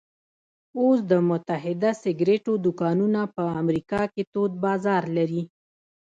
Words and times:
اوس 0.79 0.99
د 1.11 1.13
متحده 1.29 1.91
سګرېټو 2.03 2.53
دوکانونه 2.65 3.21
په 3.35 3.43
امریکا 3.61 4.01
کې 4.13 4.23
تود 4.33 4.51
بازار 4.65 5.03
لري 5.17 5.43